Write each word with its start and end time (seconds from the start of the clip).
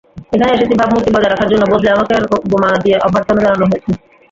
এখানে 0.33 0.51
এসেছি 0.53 0.73
ভাবমূর্তি 0.79 1.09
বজায় 1.11 1.31
রাখার 1.31 1.49
জন্য, 1.51 1.63
বদলে 1.71 1.89
আমাকে 1.91 2.13
বোমা 2.51 2.69
দিয়ে 2.83 2.97
অভ্যর্থনা 3.05 3.39
জানানো 3.43 3.63
হলো? 3.63 3.75